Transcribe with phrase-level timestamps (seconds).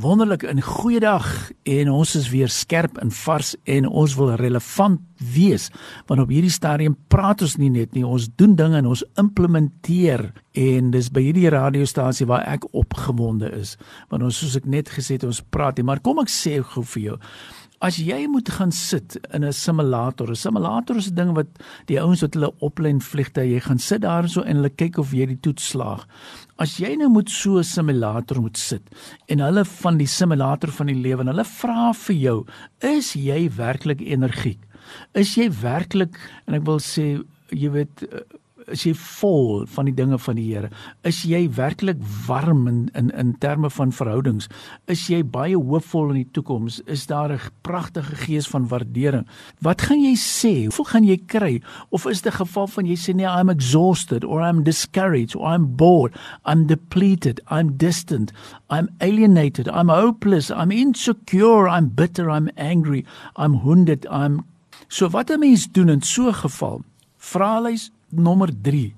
[0.00, 5.00] Wonderlik en goeiedag en ons is weer skerp en vars en ons wil relevant
[5.34, 5.66] wees
[6.08, 10.30] want op hierdie stadium praat ons nie net nie ons doen dinge en ons implementeer
[10.62, 13.74] en dis by hierdie radiostasie waar ek opgewonde is
[14.08, 16.86] want ons soos ek net gesê het ons praat nie maar kom ek sê gou
[16.94, 17.18] vir jou
[17.80, 21.48] As jy moet gaan sit in 'n simulator, 'n simulator is 'n ding wat
[21.86, 25.12] die ouens wat hulle oplyn vliegtye, jy gaan sit daar so en hulle kyk of
[25.12, 26.06] jy die toets slaag.
[26.58, 28.82] As jy nou moet so 'n simulator moet sit
[29.28, 32.46] en hulle van die simulator van die lewe en hulle vra vir jou,
[32.80, 34.60] is jy werklik energiek?
[35.14, 38.04] Is jy werklik en ek wil sê jy weet
[38.70, 40.70] is jy vol van die dinge van die Here?
[41.06, 44.48] Is jy werklik warm in in in terme van verhoudings?
[44.86, 46.80] Is jy baie hoopvol in die toekoms?
[46.86, 49.26] Is daar 'n pragtige gees van waardering?
[49.60, 50.64] Wat gaan jy sê?
[50.64, 51.62] Hoeveel gaan jy kry?
[51.90, 55.54] Of is dit 'n geval van jy sê nee, I'm exhausted or I'm discouraged or
[55.54, 56.14] I'm bored,
[56.46, 58.32] I'm depleted, I'm distant,
[58.70, 63.04] I'm alienated, I'm hopeless, I'm insecure, I'm bitter, I'm angry,
[63.36, 64.44] I'm wounded, I'm
[64.88, 66.82] So wat 'n mens doen in so 'n geval?
[67.16, 68.94] Vraelys nommer 3.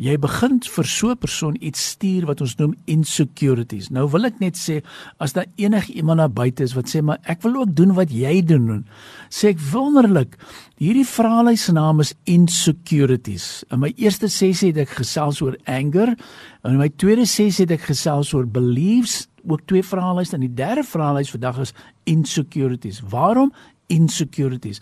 [0.00, 3.90] Jy begin vir so 'n persoon iets stuur wat ons noem insecurities.
[3.90, 4.82] Nou wil ek net sê
[5.20, 8.42] as daar enigiemand na buite is wat sê maar ek wil ook doen wat jy
[8.42, 8.86] doen,
[9.28, 10.36] sê ek wonderlik.
[10.78, 13.64] Hierdie vraelys se naam is insecurities.
[13.70, 16.16] In my eerste sessie het ek gesels oor anger
[16.64, 20.54] en in my tweede sessie het ek gesels oor beliefs, ook twee vraelyste en die
[20.54, 23.00] derde vraelys vandag is insecurities.
[23.00, 23.52] Waarom
[23.92, 24.80] insecurities.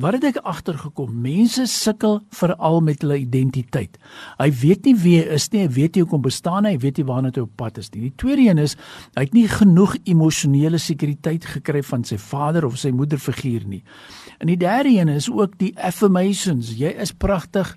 [0.00, 1.12] Wat het ek agtergekom?
[1.22, 3.98] Mense sukkel veral met hulle identiteit.
[4.40, 7.06] Hy weet nie wie hy is nie, hy weet nie hoekom bestaan hy, weet nie
[7.08, 8.08] waarna hy op pad is nie.
[8.08, 8.76] Die tweede een is
[9.16, 13.82] hy het nie genoeg emosionele sekuriteit gekry van sy vader of sy moederfiguur nie.
[14.40, 16.72] En die derde een is ook die affirmations.
[16.80, 17.74] Jy is pragtig.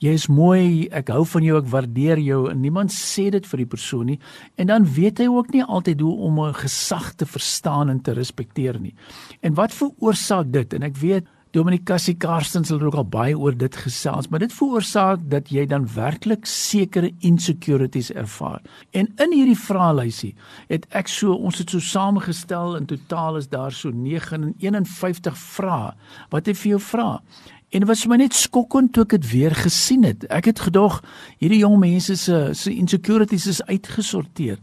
[0.00, 3.60] Jy is mooi, ek hou van jou, ek waardeer jou en niemand sê dit vir
[3.60, 4.16] die persoon nie
[4.56, 8.12] en dan weet hy ook nie altyd hoe om 'n gesag te verstaan en te
[8.12, 8.94] respekteer nie.
[9.42, 10.72] En wat veroorsaak dit?
[10.72, 14.52] En ek weet Dominic Cassie Karstens het ook al baie oor dit gesels, maar dit
[14.52, 18.62] veroorsaak dat jy dan werklik sekere insecurities ervaar.
[18.94, 20.36] En in hierdie vraelysie
[20.68, 25.90] het ek so ons het so saamgestel in totaal is daar so 59 vrae
[26.30, 27.22] wat hy vir jou vra.
[27.70, 30.24] En dit was vir my net skokkend toe ek dit weer gesien het.
[30.34, 31.00] Ek het gedog
[31.38, 34.58] hierdie jong mense se se insecurities is uitgesorteer.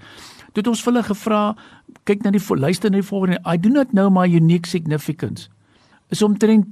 [0.52, 1.42] Toe het ons hulle gevra,
[2.04, 3.40] kyk na die luister na die volgende.
[3.46, 5.48] I do not know my unique significance.
[6.12, 6.68] Is omtrent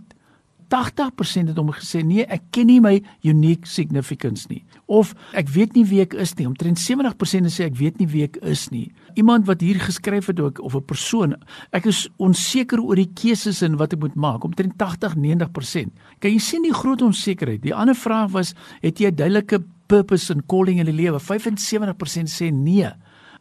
[0.71, 4.63] 80% het hom gesê nee, ek ken nie my unique significance nie.
[4.87, 6.47] Of ek weet nie wie ek is nie.
[6.49, 8.87] Omtrent 70% sê ek weet nie wie ek is nie.
[9.15, 11.35] Iemand wat hier geskryf het ook of 'n persoon,
[11.71, 14.43] ek is onseker oor die keuses en wat ek moet maak.
[14.43, 15.91] Omtrent 80-90%.
[16.19, 17.61] Kan jy sien die groot onsekerheid?
[17.61, 21.19] Die ander vraag was, het jy 'n duidelike purpose en calling in die lewe?
[21.19, 22.89] 75% sê nee.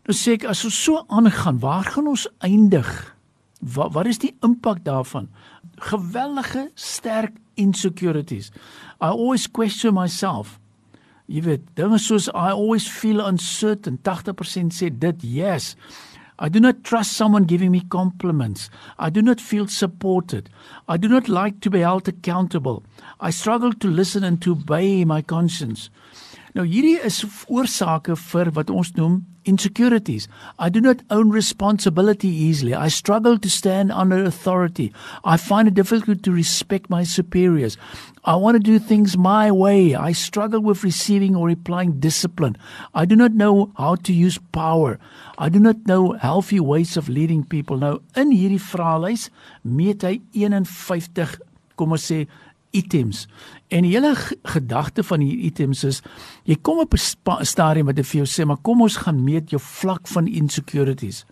[0.04, 3.14] Nou sê ek as ons so aangaan, waar gaan ons eindig?
[3.64, 5.28] Wat wat is die impak daarvan?
[5.80, 8.50] Geweldige sterk insecurities.
[9.00, 10.58] I always question myself.
[11.26, 13.96] Jy weet, dinge soos I always feel uncertain.
[14.04, 15.74] 80% sê dit, yes.
[16.38, 18.68] I do not trust someone giving me compliments.
[18.98, 20.50] I do not feel supported.
[20.88, 22.82] I do not like to be held accountable.
[23.20, 25.90] I struggle to listen and to obey my conscience.
[26.54, 30.28] Nou hierdie is oorsake vir wat ons noem insecurities.
[30.58, 32.74] I do not own responsibility easily.
[32.74, 34.92] I struggle to stand under authority.
[35.24, 37.76] I find it difficult to respect my superiors.
[38.24, 39.94] I want to do things my way.
[39.94, 42.56] I struggle with receiving or applying discipline.
[42.94, 44.98] I do not know how to use power.
[45.36, 47.76] I do not know healthy ways of leading people.
[47.76, 49.28] Nou in hierdie vraelys
[49.62, 51.38] meet hy 51
[51.76, 52.24] kom ons sê
[52.74, 53.26] items.
[53.70, 54.12] En die hele
[54.42, 56.02] gedagte van hierdie items is
[56.44, 59.50] jy kom op 'n stadium wat jy vir jou sê, maar kom ons gaan meet
[59.50, 61.24] jou vlak van insecurities.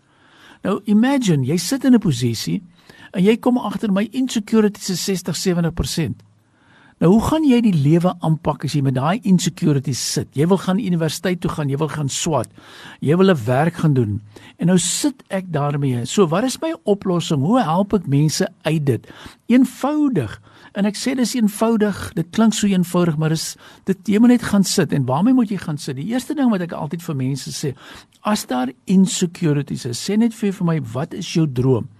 [0.63, 2.63] Nou imagine jy sit in 'n posisie
[3.13, 6.23] en jy kom agter my insecurities is 60-70%.
[7.03, 10.29] Nou hoe gaan jy die lewe aanpak as jy met daai insecurities sit?
[10.39, 12.47] Jy wil gaan universiteit toe gaan, jy wil gaan swat.
[13.01, 14.21] Jy wil 'n werk gaan doen.
[14.59, 16.07] En nou sit ek daarmee.
[16.07, 17.43] So wat is my oplossing?
[17.43, 19.07] Hoe help ek mense uit dit?
[19.49, 20.41] Eenvoudig.
[20.73, 21.99] En ek sê dis eenvoudig.
[22.17, 23.57] Dit klink so eenvoudig, maar is
[23.89, 25.99] dit jy moet net gaan sit en waarmee moet jy gaan sit?
[25.99, 27.75] Die eerste ding wat ek altyd vir mense sê,
[28.25, 31.91] as daar insecurities is, sê net vir vir my, wat is jou droom?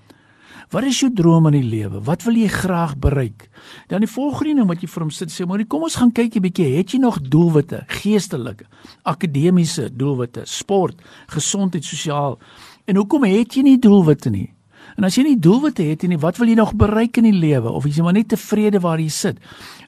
[0.73, 2.01] Wat is jou droom in die lewe?
[2.07, 3.51] Wat wil jy graag bereik?
[3.93, 6.37] Dan die volgende ding wat jy vir hom sit sê, maar kom ons gaan kyk
[6.37, 8.65] 'n bietjie, het jy nog doelwitte, geestelike,
[9.05, 10.97] akademiese doelwitte, sport,
[11.29, 12.39] gesondheid, sosiaal?
[12.87, 14.49] En hoekom het jy nie doelwitte nie?
[14.97, 17.71] En as jy nie doelwitte het nie, wat wil jy nog bereik in die lewe
[17.71, 19.39] of is jy maar net tevrede waar jy sit?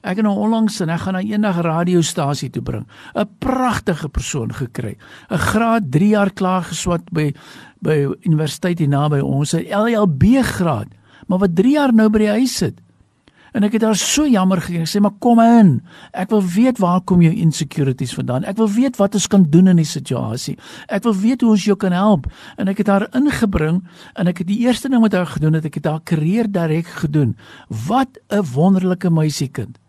[0.01, 2.85] Ek het nou onlangs en ek gaan na eendag radiostasie toe bring.
[3.15, 4.97] 'n Pragtige persoon gekry.
[5.29, 7.33] 'n Graad 3 jaar klaar geswat by
[7.81, 10.87] by universiteit hier naby ons, 'n LLB graad,
[11.27, 12.84] maar wat 3 jaar nou by die huis sit.
[13.55, 14.83] En ek het haar so jammer gekry.
[14.83, 15.77] Ek sê maar kom in.
[16.11, 18.43] Ek wil weet waar kom jou insecurities vandaan?
[18.43, 20.57] Ek wil weet wat ons kan doen in die situasie.
[20.91, 22.27] Ek wil weet hoe ons jou kan help.
[22.59, 23.79] En ek het haar ingebring
[24.19, 26.91] en ek het die eerste ding met haar gedoen het ek het haar karier direk
[26.99, 27.35] gedoen.
[27.87, 29.79] Wat 'n wonderlike meisiekind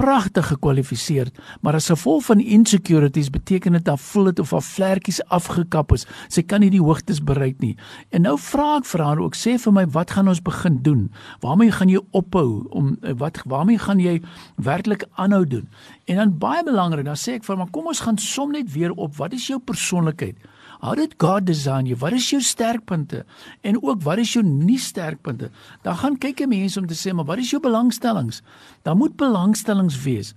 [0.00, 1.28] pragtig gekwalifiseer,
[1.60, 6.06] maar as gevolg van insecurities beteken dit dat voel dit of haar vlekkies afgekap is.
[6.32, 7.74] Sy kan nie die hoogtes bereik nie.
[8.14, 11.02] En nou vra ek vir haar ook sê vir my wat gaan ons begin doen?
[11.44, 14.20] Waarmee gaan jy ophou om wat waarmee gaan jy
[14.56, 15.68] werklik aanhou doen?
[16.08, 18.96] En dan baie belangrik, dan sê ek vir maar kom ons gaan som net weer
[18.96, 20.40] op wat is jou persoonlikheid?
[20.80, 21.96] How did God design you?
[22.00, 23.24] Wat is jou sterkpunte?
[23.60, 25.50] En ook wat is jou nie sterkpunte?
[25.84, 28.42] Dan gaan kyk 'n mens om te sê, maar wat is jou belangstellings?
[28.82, 30.34] Dan moet belangstellings wees.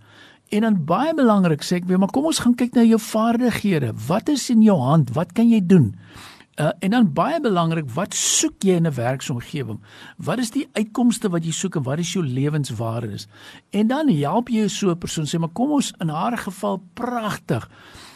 [0.50, 3.94] En dan baie belangrik sê ek weer, maar kom ons gaan kyk na jou vaardighede.
[4.08, 5.14] Wat is in jou hand?
[5.14, 5.96] Wat kan jy doen?
[6.54, 9.80] Uh, en dan baie belangrik, wat soek jy in 'n werksomgewing?
[10.18, 13.28] Wat is die uitkomste wat jy soek en wat is jou lewenswaardes?
[13.72, 17.70] En dan help jy so 'n persoon sê, maar kom ons in haar geval pragtig.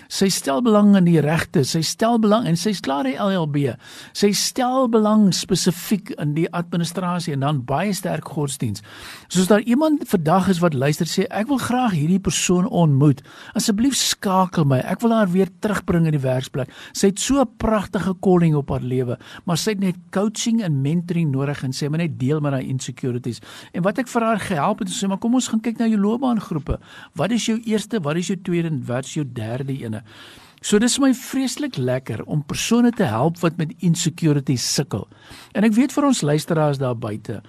[0.08, 3.74] Sy stel belang in die regte, sy stel belang en sy klaar die LLB.
[4.16, 8.84] Sy stel belang spesifiek in die administrasie en dan baie sterk godsdiens.
[9.28, 13.24] Soos daar iemand vandag is wat luister sê ek wil graag hierdie persoon ontmoet.
[13.58, 14.80] Asseblief skakel my.
[14.88, 16.72] Ek wil haar weer terugbring in die werksplek.
[16.94, 20.82] Sy het so 'n pragtige calling op haar lewe, maar sy het net coaching en
[20.82, 23.42] mentoring nodig en sê maar net deel met haar insecurities.
[23.74, 26.00] En wat ek vir haar gehelp het, sê maar kom ons gaan kyk na jou
[26.00, 26.80] loopbaangroepe.
[27.16, 29.97] Wat is jou eerste, wat is jou tweede en wat is jou derde een?
[30.02, 30.46] Persone.
[30.66, 35.06] So dis my vreeslik lekker om persone te help wat met insecurity sukkel.
[35.54, 37.40] En ek weet vir ons luisteraars daar buite,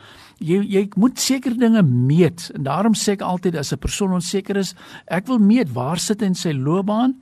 [0.44, 4.56] jy jy moet seker dinge meet en daarom sê ek altyd as 'n persoon onseker
[4.56, 4.74] is,
[5.08, 7.16] ek wil meet waar sit hy in sy loopbaan.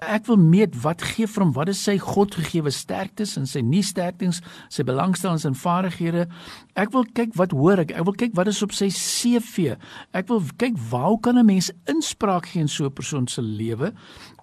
[0.00, 3.82] Ek wil meet wat gee vir hom, wat is sy Godgegewe sterktes en sy nie
[3.82, 4.40] sterktes,
[4.70, 6.26] sy belangstellings en vaardighede.
[6.74, 7.92] Ek wil kyk wat hoor ek.
[7.92, 9.76] Ek wil kyk wat is op sy CV.
[10.14, 13.92] Ek wil kyk waar kan 'n mens inspraak gee in so 'n persoon se lewe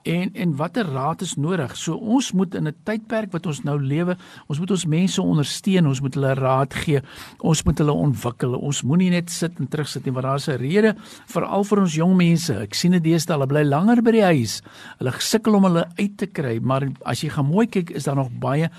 [0.07, 1.75] en en watter raad is nodig?
[1.77, 4.17] So ons moet in 'n tydperk wat ons nou lewe,
[4.47, 7.01] ons moet ons mense ondersteun, ons moet hulle raad gee,
[7.39, 8.55] ons moet hulle ontwikkel.
[8.55, 10.95] Ons moenie net sit en terugsit nie, want daar's 'n rede
[11.27, 12.53] veral vir ons jong mense.
[12.53, 14.61] Ek sien dit deesdae, hulle bly langer by die huis.
[14.99, 18.15] Hulle sukkel om hulle uit te kry, maar as jy gaan mooi kyk, is daar
[18.15, 18.69] nog baie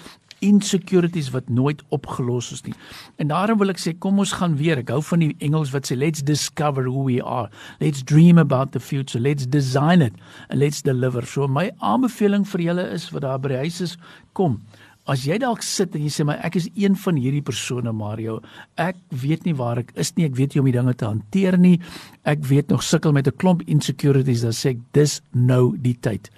[0.45, 2.75] insecurities wat nooit opgelos is nie.
[3.17, 4.81] En daarom wil ek sê kom ons gaan weer.
[4.83, 7.49] Ek hou van die Engels wat sê let's discover who we are.
[7.83, 9.21] Let's dream about the future.
[9.21, 10.15] Let's design it
[10.49, 11.27] and let's deliver.
[11.27, 13.97] So my aanbeveling vir julle is wat daar by huis is,
[14.33, 14.61] kom.
[15.09, 18.43] As jy dalk sit en jy sê maar ek is een van hierdie persone Mario,
[18.77, 21.09] ek weet nie waar ek is nie, ek weet nie hoe om die dinge te
[21.09, 21.79] hanteer nie.
[22.29, 26.29] Ek weet nog sukkel met 'n klomp insecurities, dan sê ek dis nou die tyd.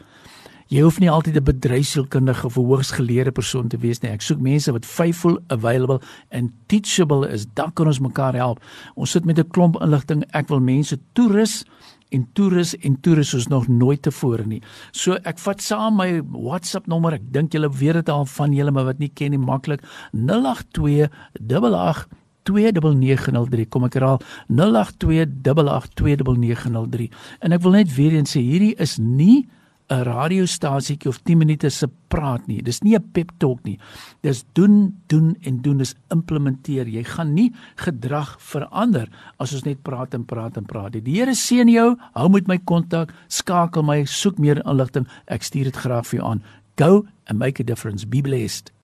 [0.71, 4.11] Jy hoef nie altyd 'n bedryfsielkundige of 'n hoogsgeleerde persoon te wees nie.
[4.11, 6.01] Ek soek mense wat faithful, available
[6.31, 7.47] and teachable is.
[7.55, 8.63] Dan kan ons mekaar help.
[8.95, 10.25] Ons sit met 'n klomp inligting.
[10.31, 11.65] Ek wil mense toerus
[12.11, 14.63] en toerus en toerus soos nog nooit tevore nie.
[14.93, 17.13] So ek vat saam my WhatsApp nommer.
[17.13, 19.81] Ek dink julle weet dit al van julle maar wat nie ken nie maklik
[20.13, 21.09] 082
[21.49, 22.09] 88
[22.43, 29.49] 29903 kom ek herhaal 0828829903 en ek wil net weer eens sê hierdie is nie
[29.91, 32.63] 'n radiostasietjie of 10 minute se praat nie.
[32.63, 33.79] Dis nie 'n pep talk nie.
[34.23, 36.89] Dis doen, doen en doen, dis implementeer.
[36.89, 40.93] Jy gaan nie gedrag verander as ons net praat en praat en praat.
[40.93, 41.97] Die Here seën jou.
[42.15, 45.07] Hou met my kontak, skakel my, soek meer inligting.
[45.27, 46.43] Ek stuur dit graag vir jou aan.
[46.77, 48.07] Go and make a difference.
[48.07, 48.71] Be blessed.